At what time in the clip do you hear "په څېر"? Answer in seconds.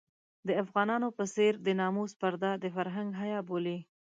1.17-1.53